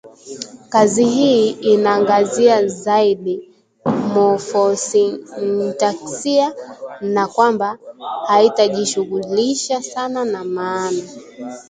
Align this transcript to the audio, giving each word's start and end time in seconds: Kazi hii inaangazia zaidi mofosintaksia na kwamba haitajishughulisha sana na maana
Kazi 0.71 1.05
hii 1.05 1.49
inaangazia 1.49 2.67
zaidi 2.67 3.49
mofosintaksia 4.13 6.53
na 7.01 7.27
kwamba 7.27 7.77
haitajishughulisha 8.27 9.81
sana 9.81 10.25
na 10.25 10.43
maana 10.43 11.01